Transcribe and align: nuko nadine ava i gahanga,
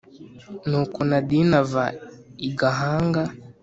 nuko 0.69 0.99
nadine 1.09 1.55
ava 1.61 1.85
i 2.47 2.49
gahanga, 2.59 3.23